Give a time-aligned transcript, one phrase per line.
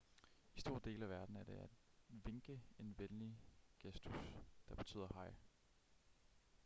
[0.55, 1.69] i store dele af verden er det at
[2.09, 3.37] vinke en venlig
[3.79, 4.33] gestus
[4.69, 5.33] der betyder hej